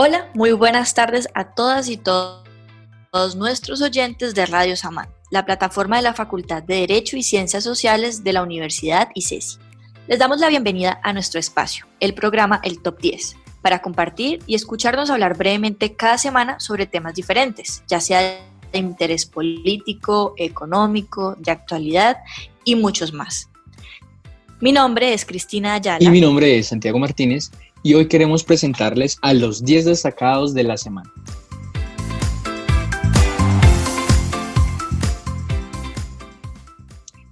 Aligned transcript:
Hola, 0.00 0.30
muy 0.32 0.52
buenas 0.52 0.94
tardes 0.94 1.26
a 1.34 1.54
todas 1.54 1.88
y 1.88 1.96
todos 1.96 2.44
nuestros 3.34 3.82
oyentes 3.82 4.32
de 4.32 4.46
Radio 4.46 4.76
Samán, 4.76 5.08
la 5.32 5.44
plataforma 5.44 5.96
de 5.96 6.02
la 6.02 6.14
Facultad 6.14 6.62
de 6.62 6.76
Derecho 6.76 7.16
y 7.16 7.24
Ciencias 7.24 7.64
Sociales 7.64 8.22
de 8.22 8.32
la 8.32 8.44
Universidad 8.44 9.08
ICESI. 9.12 9.58
Les 10.06 10.20
damos 10.20 10.38
la 10.38 10.50
bienvenida 10.50 11.00
a 11.02 11.12
nuestro 11.12 11.40
espacio, 11.40 11.84
el 11.98 12.14
programa 12.14 12.60
El 12.62 12.80
Top 12.80 13.00
10, 13.00 13.38
para 13.60 13.82
compartir 13.82 14.38
y 14.46 14.54
escucharnos 14.54 15.10
hablar 15.10 15.36
brevemente 15.36 15.94
cada 15.94 16.16
semana 16.16 16.60
sobre 16.60 16.86
temas 16.86 17.16
diferentes, 17.16 17.82
ya 17.88 18.00
sea 18.00 18.20
de 18.70 18.78
interés 18.78 19.26
político, 19.26 20.34
económico, 20.36 21.34
de 21.40 21.50
actualidad 21.50 22.18
y 22.64 22.76
muchos 22.76 23.12
más. 23.12 23.50
Mi 24.60 24.72
nombre 24.72 25.14
es 25.14 25.24
Cristina 25.24 25.74
Ayala. 25.74 26.04
Y 26.04 26.08
mi 26.08 26.20
nombre 26.20 26.58
es 26.58 26.68
Santiago 26.68 26.98
Martínez 26.98 27.50
y 27.82 27.94
hoy 27.94 28.08
queremos 28.08 28.44
presentarles 28.44 29.18
a 29.22 29.34
los 29.34 29.64
10 29.64 29.86
destacados 29.86 30.54
de 30.54 30.64
la 30.64 30.76
semana. 30.76 31.12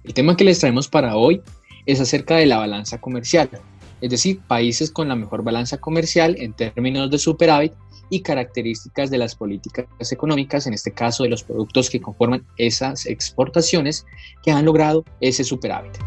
El 0.03 0.13
tema 0.13 0.35
que 0.37 0.43
les 0.43 0.59
traemos 0.59 0.87
para 0.87 1.15
hoy 1.15 1.41
es 1.85 1.99
acerca 1.99 2.35
de 2.37 2.45
la 2.45 2.57
balanza 2.57 2.99
comercial, 2.99 3.49
es 4.01 4.09
decir, 4.09 4.39
países 4.47 4.91
con 4.91 5.09
la 5.09 5.15
mejor 5.15 5.43
balanza 5.43 5.77
comercial 5.77 6.35
en 6.39 6.53
términos 6.53 7.09
de 7.11 7.17
superávit 7.17 7.73
y 8.09 8.21
características 8.21 9.09
de 9.09 9.17
las 9.17 9.35
políticas 9.35 10.11
económicas, 10.11 10.65
en 10.65 10.73
este 10.73 10.91
caso 10.91 11.23
de 11.23 11.29
los 11.29 11.43
productos 11.43 11.89
que 11.89 12.01
conforman 12.01 12.45
esas 12.57 13.05
exportaciones 13.05 14.05
que 14.43 14.51
han 14.51 14.65
logrado 14.65 15.03
ese 15.19 15.43
superávit. 15.43 15.97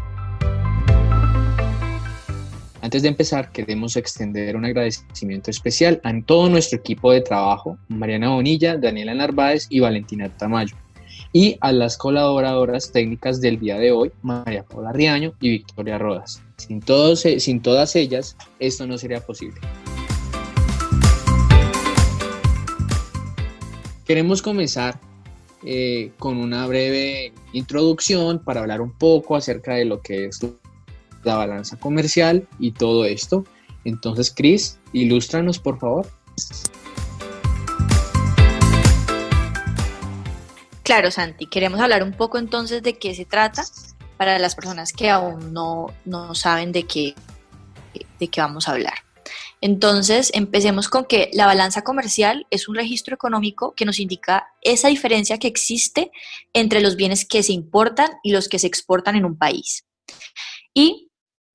Antes 2.83 3.03
de 3.03 3.09
empezar, 3.09 3.51
queremos 3.51 3.95
extender 3.95 4.55
un 4.55 4.65
agradecimiento 4.65 5.51
especial 5.51 6.01
a 6.03 6.19
todo 6.25 6.49
nuestro 6.49 6.79
equipo 6.79 7.11
de 7.11 7.21
trabajo, 7.21 7.77
Mariana 7.89 8.29
Bonilla, 8.29 8.75
Daniela 8.75 9.13
Narváez 9.13 9.67
y 9.69 9.79
Valentina 9.79 10.29
Tamayo, 10.35 10.75
y 11.31 11.57
a 11.61 11.71
las 11.73 11.95
colaboradoras 11.95 12.91
técnicas 12.91 13.39
del 13.39 13.59
día 13.59 13.77
de 13.77 13.91
hoy, 13.91 14.11
María 14.23 14.63
Paula 14.63 14.91
Riaño 14.93 15.33
y 15.39 15.51
Victoria 15.51 15.99
Rodas. 15.99 16.41
Sin, 16.57 16.81
todos, 16.81 17.21
sin 17.21 17.61
todas 17.61 17.95
ellas, 17.95 18.35
esto 18.57 18.87
no 18.87 18.97
sería 18.97 19.19
posible. 19.19 19.61
Queremos 24.07 24.41
comenzar 24.41 24.99
eh, 25.63 26.13
con 26.17 26.37
una 26.37 26.65
breve 26.65 27.31
introducción 27.53 28.39
para 28.39 28.61
hablar 28.61 28.81
un 28.81 28.91
poco 28.91 29.35
acerca 29.35 29.75
de 29.75 29.85
lo 29.85 30.01
que 30.01 30.25
es 30.25 30.39
la 31.23 31.35
balanza 31.35 31.77
comercial 31.77 32.47
y 32.59 32.71
todo 32.71 33.05
esto. 33.05 33.45
Entonces, 33.83 34.33
Chris, 34.35 34.79
ilústranos, 34.93 35.59
por 35.59 35.79
favor. 35.79 36.07
Claro, 40.83 41.11
Santi, 41.11 41.45
queremos 41.45 41.79
hablar 41.79 42.03
un 42.03 42.11
poco 42.11 42.37
entonces 42.37 42.83
de 42.83 42.97
qué 42.97 43.15
se 43.15 43.25
trata 43.25 43.63
para 44.17 44.37
las 44.39 44.55
personas 44.55 44.91
que 44.93 45.09
aún 45.09 45.53
no, 45.53 45.87
no 46.05 46.35
saben 46.35 46.71
de 46.71 46.83
qué, 46.83 47.15
de 48.19 48.27
qué 48.27 48.41
vamos 48.41 48.67
a 48.67 48.73
hablar. 48.73 48.95
Entonces, 49.61 50.31
empecemos 50.33 50.89
con 50.89 51.05
que 51.05 51.29
la 51.33 51.45
balanza 51.45 51.83
comercial 51.83 52.47
es 52.49 52.67
un 52.67 52.75
registro 52.75 53.13
económico 53.13 53.73
que 53.75 53.85
nos 53.85 53.99
indica 53.99 54.47
esa 54.61 54.87
diferencia 54.87 55.37
que 55.37 55.47
existe 55.47 56.11
entre 56.53 56.81
los 56.81 56.95
bienes 56.95 57.25
que 57.25 57.43
se 57.43 57.53
importan 57.53 58.09
y 58.23 58.31
los 58.31 58.49
que 58.49 58.57
se 58.57 58.65
exportan 58.65 59.15
en 59.15 59.25
un 59.25 59.37
país. 59.37 59.85
Y 60.73 61.10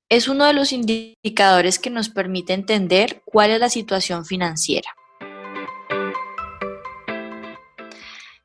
es 0.08 0.28
uno 0.28 0.44
de 0.44 0.52
los 0.52 0.72
indicadores 0.72 1.78
que 1.78 1.90
nos 1.90 2.08
permite 2.08 2.52
entender 2.52 3.22
cuál 3.24 3.50
es 3.50 3.60
la 3.60 3.68
situación 3.68 4.24
financiera. 4.24 4.90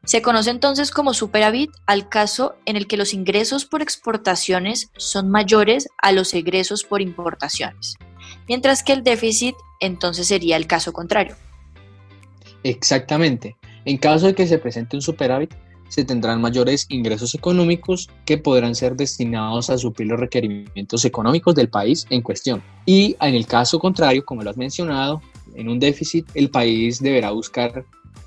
Se 0.04 0.24
conoce 0.24 0.50
entonces 0.50 0.90
como 0.90 1.14
superávit 1.14 1.70
al 1.86 2.10
caso 2.10 2.56
en 2.66 2.76
el 2.76 2.88
que 2.88 2.98
los 2.98 3.14
ingresos 3.14 3.66
por 3.66 3.84
exportaciones 3.84 4.90
son 4.98 5.30
mayores 5.30 5.88
a 6.02 6.12
los 6.12 6.34
egresos 6.34 6.84
por 6.84 7.02
importaciones, 7.02 7.96
mientras 8.48 8.82
que 8.82 8.94
el 8.94 9.04
déficit 9.04 9.56
entonces 9.80 10.28
sería 10.28 10.58
el 10.58 10.66
caso 10.66 10.92
contrario. 10.92 11.36
Exactamente. 12.64 13.56
En 13.86 13.98
caso 13.98 14.26
de 14.26 14.36
que 14.36 14.48
se 14.48 14.58
presente 14.58 14.96
un 14.96 15.02
superávit, 15.04 15.54
se 15.92 16.06
tendrán 16.06 16.40
mayores 16.40 16.86
ingresos 16.88 17.36
económicos 17.36 18.10
que 18.24 18.38
podrán 18.38 18.76
ser 18.76 18.96
destinados 18.96 19.70
a 19.70 19.78
suplir 19.78 20.08
los 20.08 20.22
requerimientos 20.22 21.04
económicos 21.04 21.54
del 21.54 21.68
país 21.68 22.08
en 22.10 22.22
cuestión. 22.22 22.64
Y 22.86 23.18
en 23.20 23.36
el 23.36 23.46
caso 23.46 23.78
contrario, 23.78 24.24
como 24.24 24.42
lo 24.42 24.50
has 24.50 24.56
mencionado, 24.56 25.22
en 25.54 25.68
un 25.68 25.80
déficit 25.80 26.26
el 26.34 26.50
país 26.50 27.02
deberá 27.02 27.32
buscar 27.32 27.84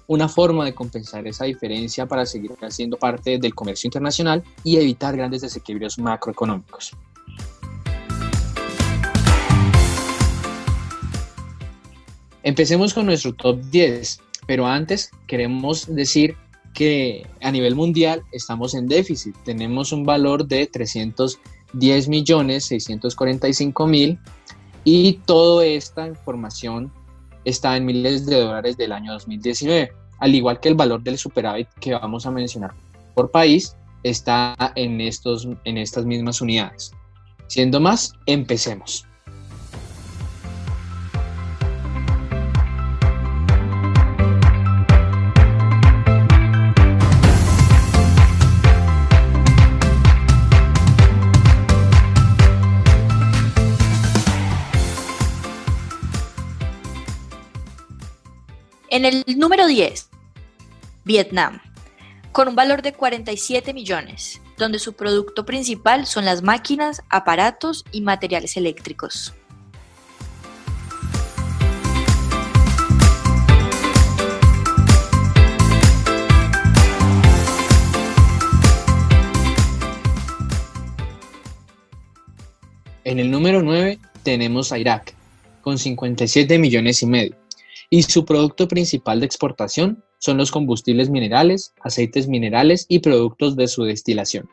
una 0.06 0.28
forma 0.28 0.66
de 0.66 0.74
compensar 0.74 1.26
esa 1.26 1.46
diferencia 1.46 2.04
para 2.04 2.26
seguir 2.26 2.50
siendo 2.68 2.98
parte 2.98 3.38
del 3.38 3.54
comercio 3.54 3.88
internacional 3.88 4.44
y 4.62 4.76
evitar 4.76 5.16
grandes 5.16 5.40
desequilibrios 5.40 5.98
macroeconómicos. 5.98 6.94
Empecemos 12.42 12.92
con 12.92 13.06
nuestro 13.06 13.32
top 13.32 13.58
10, 13.70 14.20
pero 14.46 14.66
antes 14.66 15.10
queremos 15.26 15.86
decir 15.86 16.36
que 16.74 17.26
a 17.40 17.50
nivel 17.50 17.74
mundial 17.74 18.22
estamos 18.32 18.74
en 18.74 18.86
déficit. 18.88 19.34
Tenemos 19.44 19.92
un 19.92 20.04
valor 20.04 20.46
de 20.46 20.66
310 20.66 22.08
millones 22.08 22.66
645 22.66 23.86
mil 23.86 24.18
y 24.84 25.14
toda 25.24 25.64
esta 25.64 26.06
información 26.06 26.92
está 27.44 27.76
en 27.76 27.86
miles 27.86 28.26
de 28.26 28.40
dólares 28.40 28.76
del 28.76 28.92
año 28.92 29.12
2019, 29.12 29.92
al 30.18 30.34
igual 30.34 30.60
que 30.60 30.68
el 30.68 30.74
valor 30.74 31.02
del 31.02 31.16
superávit 31.16 31.68
que 31.80 31.94
vamos 31.94 32.26
a 32.26 32.30
mencionar 32.30 32.74
por 33.14 33.30
país 33.30 33.76
está 34.02 34.54
en, 34.74 35.00
estos, 35.00 35.48
en 35.64 35.78
estas 35.78 36.04
mismas 36.04 36.40
unidades. 36.40 36.92
Siendo 37.46 37.80
más, 37.80 38.12
empecemos. 38.26 39.06
En 58.94 59.04
el 59.04 59.24
número 59.26 59.66
10, 59.66 60.08
Vietnam, 61.04 61.60
con 62.30 62.46
un 62.46 62.54
valor 62.54 62.80
de 62.80 62.92
47 62.92 63.74
millones, 63.74 64.40
donde 64.56 64.78
su 64.78 64.92
producto 64.92 65.44
principal 65.44 66.06
son 66.06 66.24
las 66.24 66.42
máquinas, 66.42 67.02
aparatos 67.08 67.84
y 67.90 68.02
materiales 68.02 68.56
eléctricos. 68.56 69.34
En 83.02 83.18
el 83.18 83.32
número 83.32 83.60
9 83.60 83.98
tenemos 84.22 84.70
a 84.70 84.78
Irak, 84.78 85.16
con 85.62 85.80
57 85.80 86.60
millones 86.60 87.02
y 87.02 87.06
medio 87.06 87.43
y 87.90 88.02
su 88.02 88.24
producto 88.24 88.68
principal 88.68 89.20
de 89.20 89.26
exportación 89.26 90.04
son 90.18 90.38
los 90.38 90.50
combustibles 90.50 91.10
minerales, 91.10 91.74
aceites 91.82 92.28
minerales 92.28 92.86
y 92.88 93.00
productos 93.00 93.56
de 93.56 93.68
su 93.68 93.84
destilación. 93.84 94.48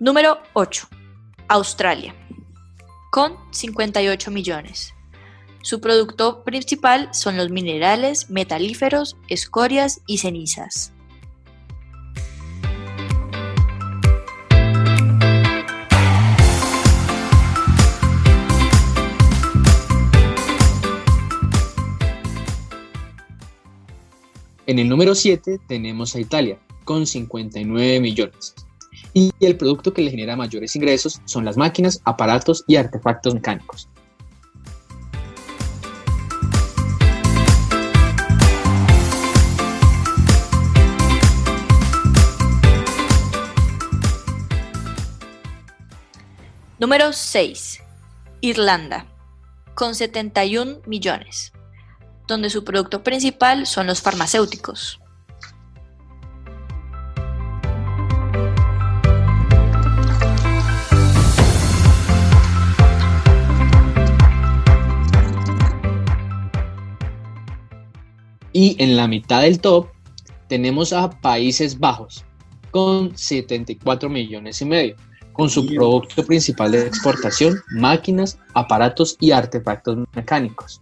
Número 0.00 0.38
8. 0.54 0.88
Australia, 1.48 2.14
con 3.10 3.36
58 3.50 4.30
millones. 4.30 4.94
Su 5.62 5.80
producto 5.80 6.44
principal 6.44 7.08
son 7.12 7.36
los 7.36 7.50
minerales, 7.50 8.30
metalíferos, 8.30 9.16
escorias 9.28 10.00
y 10.06 10.18
cenizas. 10.18 10.92
En 24.68 24.78
el 24.78 24.88
número 24.88 25.14
7 25.14 25.60
tenemos 25.66 26.14
a 26.14 26.20
Italia, 26.20 26.58
con 26.84 27.06
59 27.06 28.00
millones. 28.00 28.54
Y 29.14 29.32
el 29.40 29.56
producto 29.56 29.94
que 29.94 30.02
le 30.02 30.10
genera 30.10 30.36
mayores 30.36 30.76
ingresos 30.76 31.22
son 31.24 31.46
las 31.46 31.56
máquinas, 31.56 32.02
aparatos 32.04 32.64
y 32.66 32.76
artefactos 32.76 33.34
mecánicos. 33.34 33.88
Número 46.80 47.12
6. 47.12 47.82
Irlanda, 48.40 49.04
con 49.74 49.96
71 49.96 50.82
millones, 50.86 51.52
donde 52.28 52.50
su 52.50 52.62
producto 52.62 53.02
principal 53.02 53.66
son 53.66 53.88
los 53.88 54.00
farmacéuticos. 54.00 55.00
Y 68.52 68.76
en 68.78 68.96
la 68.96 69.08
mitad 69.08 69.42
del 69.42 69.60
top 69.60 69.88
tenemos 70.46 70.92
a 70.92 71.10
Países 71.10 71.80
Bajos 71.80 72.24
con 72.70 73.18
74 73.18 74.08
millones 74.08 74.62
y 74.62 74.64
medio, 74.64 74.96
con 75.38 75.48
su 75.48 75.64
producto 75.64 76.26
principal 76.26 76.72
de 76.72 76.88
exportación, 76.88 77.62
máquinas, 77.70 78.40
aparatos 78.54 79.16
y 79.20 79.30
artefactos 79.30 79.98
mecánicos. 80.12 80.80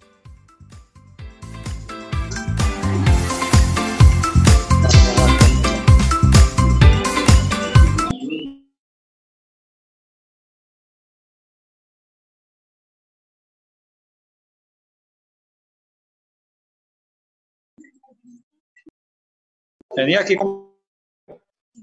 Tenía 19.94 20.20
aquí 20.20 20.34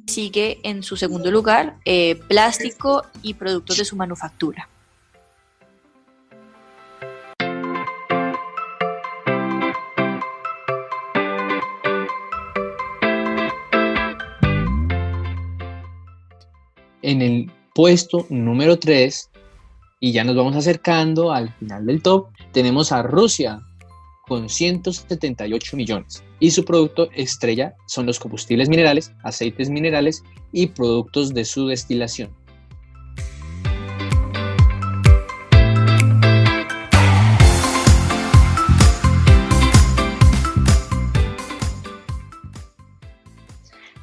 Sigue 0.07 0.59
en 0.63 0.83
su 0.83 0.97
segundo 0.97 1.31
lugar 1.31 1.77
eh, 1.85 2.15
plástico 2.27 3.03
y 3.21 3.35
productos 3.35 3.77
de 3.77 3.85
su 3.85 3.95
manufactura. 3.95 4.69
En 17.01 17.21
el 17.21 17.51
puesto 17.73 18.25
número 18.29 18.79
3, 18.79 19.29
y 19.99 20.11
ya 20.11 20.23
nos 20.23 20.35
vamos 20.35 20.55
acercando 20.55 21.31
al 21.31 21.53
final 21.53 21.85
del 21.85 22.01
top, 22.01 22.27
tenemos 22.51 22.91
a 22.91 23.03
Rusia 23.03 23.61
con 24.27 24.49
178 24.49 25.77
millones 25.77 26.23
y 26.39 26.51
su 26.51 26.63
producto 26.63 27.09
estrella 27.11 27.75
son 27.87 28.05
los 28.05 28.19
combustibles 28.19 28.69
minerales, 28.69 29.11
aceites 29.23 29.69
minerales 29.69 30.23
y 30.51 30.67
productos 30.67 31.33
de 31.33 31.45
su 31.45 31.67
destilación. 31.67 32.31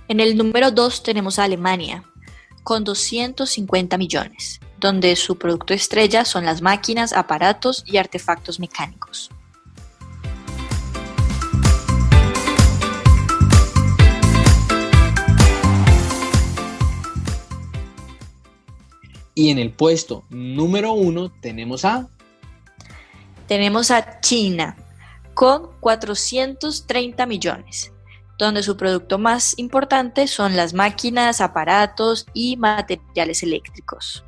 En 0.08 0.18
el 0.18 0.36
número 0.36 0.72
2 0.72 1.04
tenemos 1.04 1.38
a 1.38 1.44
Alemania, 1.44 2.02
con 2.64 2.82
250 2.82 3.96
millones, 3.96 4.58
donde 4.78 5.14
su 5.14 5.38
producto 5.38 5.72
estrella 5.72 6.24
son 6.24 6.44
las 6.44 6.62
máquinas, 6.62 7.12
aparatos 7.12 7.84
y 7.86 7.96
artefactos 7.96 8.58
mecánicos. 8.58 9.30
Y 19.40 19.48
en 19.48 19.58
el 19.58 19.72
puesto 19.72 20.26
número 20.28 20.92
uno 20.92 21.32
tenemos 21.32 21.86
a... 21.86 22.10
Tenemos 23.48 23.90
a 23.90 24.20
China 24.20 24.76
con 25.32 25.70
430 25.80 27.24
millones, 27.24 27.90
donde 28.38 28.62
su 28.62 28.76
producto 28.76 29.16
más 29.16 29.58
importante 29.58 30.26
son 30.26 30.56
las 30.56 30.74
máquinas, 30.74 31.40
aparatos 31.40 32.26
y 32.34 32.58
materiales 32.58 33.42
eléctricos. 33.42 34.26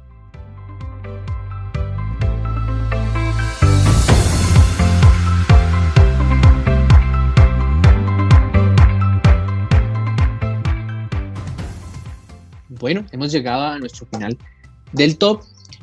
Bueno, 12.70 13.04
hemos 13.12 13.30
llegado 13.30 13.62
a 13.64 13.78
nuestro 13.78 14.06
final 14.06 14.38
del 14.92 15.16
top 15.16 15.42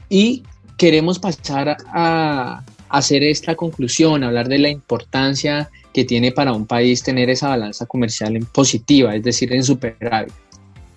y 0.10 0.44
queremos 0.78 1.20
pasar 1.20 1.78
a 1.94 2.64
hacer 2.90 3.24
esta 3.24 3.56
conclusión, 3.56 4.24
hablar 4.24 4.48
de 4.48 4.60
la 4.60 4.70
importancia 4.70 5.70
que 5.94 6.06
tiene 6.06 6.32
para 6.32 6.54
un 6.54 6.66
país 6.66 7.04
tener 7.04 7.30
esa 7.30 7.50
balanza 7.50 7.86
comercial 7.86 8.36
en 8.36 8.46
positiva, 8.46 9.16
es 9.16 9.24
decir, 9.24 9.54
en 9.54 9.64
superávit. 9.64 10.34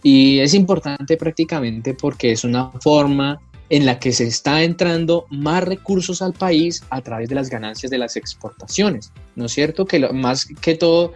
Y 0.02 0.40
es 0.40 0.54
importante 0.54 1.16
prácticamente 1.16 1.94
porque 1.94 2.32
es 2.32 2.44
una 2.44 2.70
forma 2.80 3.40
en 3.68 3.86
la 3.86 3.98
que 3.98 4.12
se 4.12 4.24
está 4.24 4.62
entrando 4.62 5.26
más 5.30 5.64
recursos 5.64 6.20
al 6.20 6.34
país 6.34 6.82
a 6.90 7.00
través 7.00 7.28
de 7.28 7.34
las 7.34 7.48
ganancias 7.48 7.90
de 7.90 7.98
las 7.98 8.16
exportaciones, 8.16 9.12
¿no 9.34 9.46
es 9.46 9.52
cierto? 9.52 9.86
Que 9.86 9.98
más 10.12 10.46
que 10.60 10.74
todo, 10.74 11.14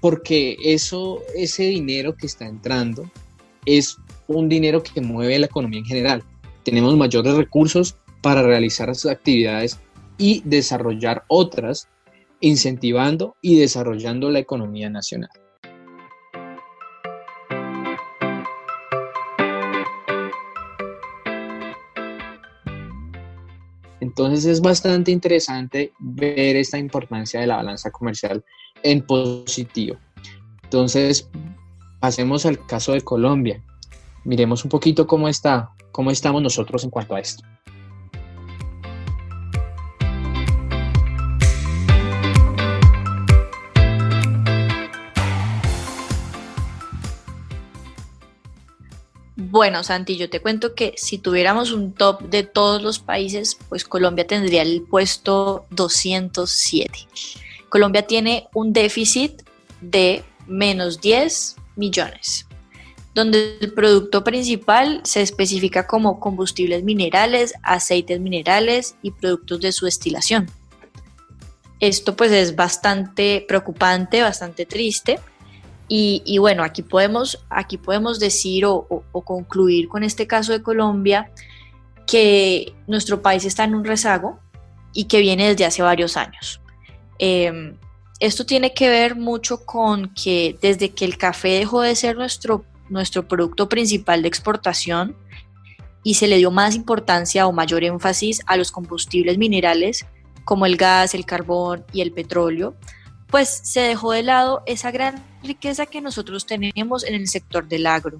porque 0.00 0.56
eso, 0.64 1.20
ese 1.36 1.64
dinero 1.64 2.16
que 2.16 2.26
está 2.26 2.46
entrando 2.46 3.08
es 3.64 3.96
un 4.26 4.48
dinero 4.48 4.82
que 4.82 5.00
mueve 5.00 5.38
la 5.38 5.46
economía 5.46 5.80
en 5.80 5.86
general. 5.86 6.22
Tenemos 6.64 6.96
mayores 6.96 7.34
recursos 7.34 7.96
para 8.20 8.42
realizar 8.42 8.88
esas 8.88 9.12
actividades 9.12 9.80
y 10.16 10.42
desarrollar 10.44 11.24
otras, 11.28 11.88
incentivando 12.40 13.36
y 13.40 13.58
desarrollando 13.58 14.30
la 14.30 14.38
economía 14.38 14.88
nacional. 14.88 15.30
Entonces 24.00 24.44
es 24.44 24.60
bastante 24.60 25.10
interesante 25.10 25.92
ver 25.98 26.56
esta 26.56 26.78
importancia 26.78 27.40
de 27.40 27.46
la 27.46 27.56
balanza 27.56 27.90
comercial 27.90 28.44
en 28.82 29.00
positivo. 29.06 29.96
Entonces, 30.64 31.30
pasemos 32.00 32.44
al 32.44 32.64
caso 32.66 32.92
de 32.92 33.00
Colombia 33.00 33.62
miremos 34.24 34.64
un 34.64 34.70
poquito 34.70 35.06
cómo 35.06 35.28
está, 35.28 35.70
cómo 35.90 36.10
estamos 36.10 36.42
nosotros 36.42 36.84
en 36.84 36.90
cuanto 36.90 37.14
a 37.14 37.20
esto. 37.20 37.44
Bueno, 49.36 49.82
Santi, 49.82 50.16
yo 50.16 50.30
te 50.30 50.40
cuento 50.40 50.74
que 50.74 50.94
si 50.96 51.18
tuviéramos 51.18 51.72
un 51.72 51.92
top 51.92 52.22
de 52.22 52.42
todos 52.42 52.82
los 52.82 53.00
países, 53.00 53.58
pues 53.68 53.84
Colombia 53.84 54.26
tendría 54.26 54.62
el 54.62 54.82
puesto 54.82 55.66
207. 55.70 57.06
Colombia 57.68 58.06
tiene 58.06 58.48
un 58.54 58.72
déficit 58.72 59.42
de 59.82 60.24
menos 60.46 61.00
10 61.02 61.56
millones 61.76 62.46
donde 63.14 63.58
el 63.60 63.72
producto 63.72 64.24
principal 64.24 65.00
se 65.04 65.20
especifica 65.20 65.86
como 65.86 66.18
combustibles 66.18 66.82
minerales, 66.82 67.54
aceites 67.62 68.20
minerales 68.20 68.96
y 69.02 69.10
productos 69.10 69.60
de 69.60 69.72
su 69.72 69.84
destilación. 69.84 70.50
Esto 71.78 72.16
pues 72.16 72.32
es 72.32 72.56
bastante 72.56 73.44
preocupante, 73.46 74.22
bastante 74.22 74.66
triste. 74.66 75.18
Y, 75.94 76.38
bueno, 76.38 76.62
aquí 76.62 76.80
podemos, 76.80 77.44
aquí 77.50 77.76
podemos 77.76 78.18
decir 78.18 78.64
o, 78.64 79.04
concluir 79.12 79.88
con 79.88 80.04
este 80.04 80.26
caso 80.26 80.52
de 80.52 80.62
Colombia 80.62 81.30
que 82.06 82.72
nuestro 82.86 83.20
país 83.20 83.44
está 83.44 83.64
en 83.64 83.74
un 83.74 83.84
rezago 83.84 84.38
y 84.94 85.04
que 85.04 85.20
viene 85.20 85.48
desde 85.48 85.66
hace 85.66 85.82
varios 85.82 86.16
años. 86.16 86.62
Em, 87.18 87.76
esto 88.20 88.46
tiene 88.46 88.72
que 88.72 88.88
ver 88.88 89.16
mucho 89.16 89.66
con 89.66 90.14
que 90.14 90.56
desde 90.62 90.90
que 90.92 91.04
el 91.04 91.18
café 91.18 91.58
dejó 91.58 91.82
de 91.82 91.94
ser 91.94 92.16
nuestro 92.16 92.64
nuestro 92.88 93.26
producto 93.26 93.68
principal 93.68 94.22
de 94.22 94.28
exportación 94.28 95.16
y 96.02 96.14
se 96.14 96.26
le 96.26 96.38
dio 96.38 96.50
más 96.50 96.74
importancia 96.74 97.46
o 97.46 97.52
mayor 97.52 97.84
énfasis 97.84 98.42
a 98.46 98.56
los 98.56 98.72
combustibles 98.72 99.38
minerales 99.38 100.06
como 100.44 100.66
el 100.66 100.76
gas, 100.76 101.14
el 101.14 101.24
carbón 101.24 101.84
y 101.92 102.00
el 102.00 102.12
petróleo, 102.12 102.74
pues 103.28 103.48
se 103.62 103.80
dejó 103.80 104.12
de 104.12 104.22
lado 104.22 104.62
esa 104.66 104.90
gran 104.90 105.24
riqueza 105.42 105.86
que 105.86 106.00
nosotros 106.00 106.46
tenemos 106.46 107.04
en 107.04 107.14
el 107.14 107.28
sector 107.28 107.68
del 107.68 107.86
agro. 107.86 108.18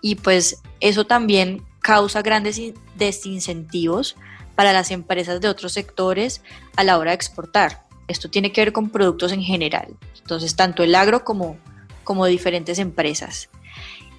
Y 0.00 0.16
pues 0.16 0.62
eso 0.80 1.06
también 1.06 1.64
causa 1.80 2.22
grandes 2.22 2.60
desincentivos 2.96 4.16
para 4.54 4.72
las 4.72 4.90
empresas 4.90 5.40
de 5.40 5.48
otros 5.48 5.72
sectores 5.72 6.42
a 6.76 6.84
la 6.84 6.98
hora 6.98 7.12
de 7.12 7.16
exportar. 7.16 7.86
Esto 8.08 8.30
tiene 8.30 8.50
que 8.50 8.62
ver 8.62 8.72
con 8.72 8.90
productos 8.90 9.32
en 9.32 9.42
general. 9.42 9.96
Entonces, 10.18 10.56
tanto 10.56 10.82
el 10.82 10.94
agro 10.94 11.24
como, 11.24 11.56
como 12.02 12.26
diferentes 12.26 12.78
empresas. 12.78 13.50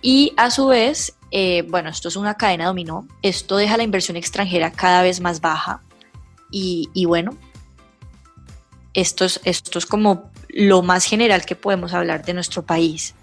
Y 0.01 0.33
a 0.37 0.49
su 0.51 0.67
vez, 0.67 1.15
eh, 1.31 1.63
bueno, 1.67 1.89
esto 1.89 2.07
es 2.07 2.15
una 2.15 2.35
cadena 2.35 2.65
dominó, 2.65 3.07
esto 3.21 3.57
deja 3.57 3.77
la 3.77 3.83
inversión 3.83 4.17
extranjera 4.17 4.71
cada 4.71 5.01
vez 5.01 5.19
más 5.19 5.41
baja 5.41 5.81
y, 6.51 6.89
y 6.93 7.05
bueno, 7.05 7.37
esto 8.93 9.25
es, 9.25 9.39
esto 9.43 9.77
es 9.77 9.85
como 9.85 10.31
lo 10.47 10.81
más 10.81 11.05
general 11.05 11.45
que 11.45 11.55
podemos 11.55 11.93
hablar 11.93 12.25
de 12.25 12.33
nuestro 12.33 12.65
país. 12.65 13.13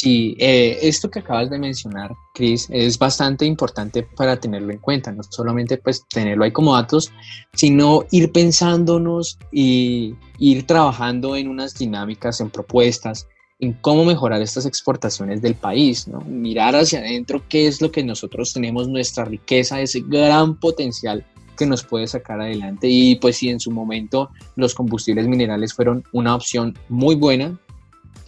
Sí, 0.00 0.34
eh, 0.38 0.78
esto 0.80 1.10
que 1.10 1.18
acabas 1.18 1.50
de 1.50 1.58
mencionar, 1.58 2.14
Cris, 2.32 2.68
es 2.70 2.98
bastante 2.98 3.44
importante 3.44 4.02
para 4.02 4.40
tenerlo 4.40 4.72
en 4.72 4.78
cuenta, 4.78 5.12
no 5.12 5.22
solamente 5.22 5.76
pues 5.76 6.06
tenerlo 6.08 6.44
ahí 6.44 6.52
como 6.52 6.74
datos, 6.74 7.12
sino 7.52 8.06
ir 8.10 8.32
pensándonos 8.32 9.38
y 9.52 10.14
ir 10.38 10.66
trabajando 10.66 11.36
en 11.36 11.48
unas 11.48 11.74
dinámicas, 11.74 12.40
en 12.40 12.48
propuestas, 12.48 13.28
en 13.58 13.74
cómo 13.74 14.06
mejorar 14.06 14.40
estas 14.40 14.64
exportaciones 14.64 15.42
del 15.42 15.54
país, 15.54 16.08
¿no? 16.08 16.22
mirar 16.22 16.76
hacia 16.76 17.00
adentro 17.00 17.42
qué 17.50 17.66
es 17.66 17.82
lo 17.82 17.92
que 17.92 18.02
nosotros 18.02 18.54
tenemos, 18.54 18.88
nuestra 18.88 19.26
riqueza, 19.26 19.82
ese 19.82 20.00
gran 20.00 20.58
potencial 20.58 21.26
que 21.58 21.66
nos 21.66 21.84
puede 21.84 22.06
sacar 22.06 22.40
adelante 22.40 22.88
y 22.88 23.16
pues 23.16 23.36
si 23.36 23.50
en 23.50 23.60
su 23.60 23.70
momento 23.70 24.30
los 24.56 24.74
combustibles 24.74 25.28
minerales 25.28 25.74
fueron 25.74 26.04
una 26.12 26.34
opción 26.34 26.74
muy 26.88 27.16
buena, 27.16 27.60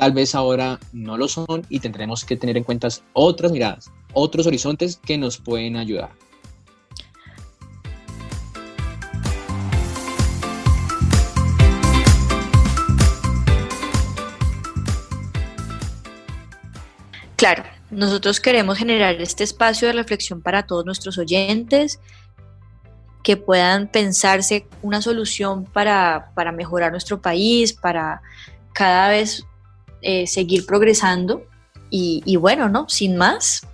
tal 0.02 0.10
vez 0.10 0.34
ahora 0.34 0.80
no 0.92 1.16
lo 1.16 1.28
son 1.28 1.64
y 1.68 1.78
tendremos 1.78 2.24
que 2.24 2.36
tener 2.36 2.56
en 2.56 2.64
cuenta 2.64 2.88
otras 3.12 3.52
miradas, 3.52 3.92
otros 4.12 4.48
horizontes 4.48 4.96
que 4.96 5.16
nos 5.16 5.38
pueden 5.38 5.76
ayudar. 5.76 6.10
Claro, 17.36 17.62
nosotros 17.92 18.40
queremos 18.40 18.76
generar 18.78 19.14
este 19.20 19.44
espacio 19.44 19.86
de 19.86 19.94
reflexión 19.94 20.42
para 20.42 20.66
todos 20.66 20.84
nuestros 20.84 21.16
oyentes, 21.16 22.00
que 23.22 23.36
puedan 23.36 23.86
pensarse 23.86 24.66
una 24.82 25.00
solución 25.00 25.64
para, 25.64 26.32
para 26.34 26.50
mejorar 26.50 26.90
nuestro 26.90 27.22
país, 27.22 27.72
para 27.72 28.20
cada 28.72 29.08
vez 29.10 29.46
eh, 30.02 30.26
seguir 30.26 30.66
progresando 30.66 31.44
y, 31.94 32.36
bueno, 32.36 32.68
¿no? 32.68 32.88
Sin 32.88 33.16
más. 33.16 33.66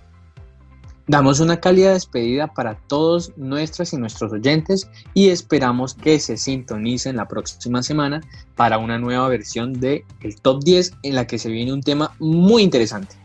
Damos 1.07 1.39
una 1.39 1.59
cálida 1.59 1.93
despedida 1.93 2.47
para 2.47 2.75
todos 2.75 3.31
nuestras 3.37 3.93
y 3.93 3.97
nuestros 3.97 4.31
oyentes 4.31 4.87
y 5.13 5.29
esperamos 5.29 5.95
que 5.95 6.19
se 6.19 6.37
sintonicen 6.37 7.15
la 7.15 7.27
próxima 7.27 7.81
semana 7.81 8.21
para 8.55 8.77
una 8.77 8.99
nueva 8.99 9.27
versión 9.29 9.73
de 9.73 10.05
el 10.21 10.39
Top 10.39 10.63
10 10.63 10.91
en 11.01 11.15
la 11.15 11.25
que 11.25 11.39
se 11.39 11.49
viene 11.49 11.73
un 11.73 11.81
tema 11.81 12.13
muy 12.19 12.61
interesante. 12.61 13.15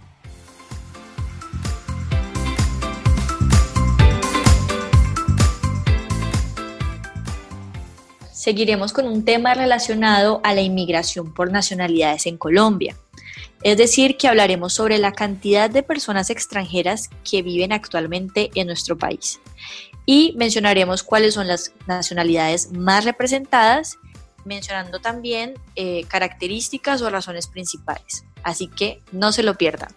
Seguiremos 8.34 8.92
con 8.92 9.06
un 9.06 9.24
tema 9.24 9.54
relacionado 9.54 10.40
a 10.42 10.54
la 10.54 10.60
inmigración 10.60 11.32
por 11.32 11.52
nacionalidades 11.52 12.26
en 12.26 12.36
Colombia. 12.36 12.96
Es 13.62 13.78
decir, 13.78 14.16
que 14.16 14.26
hablaremos 14.26 14.74
sobre 14.74 14.98
la 14.98 15.12
cantidad 15.12 15.70
de 15.70 15.84
personas 15.84 16.30
extranjeras 16.30 17.10
que 17.28 17.42
viven 17.42 17.72
actualmente 17.72 18.50
en 18.56 18.66
nuestro 18.66 18.98
país. 18.98 19.40
Y 20.04 20.34
mencionaremos 20.36 21.04
cuáles 21.04 21.34
son 21.34 21.46
las 21.46 21.72
nacionalidades 21.86 22.72
más 22.72 23.04
representadas, 23.04 23.98
mencionando 24.44 24.98
también 24.98 25.54
eh, 25.76 26.04
características 26.08 27.02
o 27.02 27.10
razones 27.10 27.46
principales. 27.46 28.24
Así 28.42 28.66
que 28.66 29.00
no 29.12 29.30
se 29.30 29.44
lo 29.44 29.54
pierdan. 29.54 29.94